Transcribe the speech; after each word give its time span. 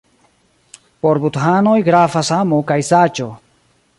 Por 1.05 1.19
budhanoj 1.25 1.75
gravas 1.91 2.33
amo 2.39 2.61
kaj 2.73 2.81
saĝo. 2.91 3.31